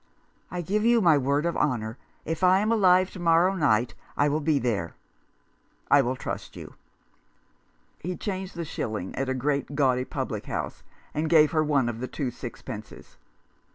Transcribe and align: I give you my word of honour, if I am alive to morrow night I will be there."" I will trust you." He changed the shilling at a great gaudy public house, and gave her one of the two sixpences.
I 0.49 0.61
give 0.63 0.83
you 0.83 0.99
my 0.99 1.15
word 1.15 1.45
of 1.45 1.55
honour, 1.55 1.99
if 2.25 2.43
I 2.43 2.57
am 2.57 2.71
alive 2.71 3.11
to 3.11 3.19
morrow 3.19 3.53
night 3.53 3.93
I 4.17 4.29
will 4.29 4.39
be 4.39 4.57
there."" 4.57 4.95
I 5.91 6.01
will 6.01 6.15
trust 6.15 6.55
you." 6.55 6.73
He 7.99 8.17
changed 8.17 8.55
the 8.55 8.65
shilling 8.65 9.13
at 9.15 9.29
a 9.29 9.35
great 9.35 9.75
gaudy 9.75 10.05
public 10.05 10.47
house, 10.47 10.81
and 11.13 11.29
gave 11.29 11.51
her 11.51 11.63
one 11.63 11.87
of 11.87 11.99
the 11.99 12.07
two 12.07 12.31
sixpences. 12.31 13.17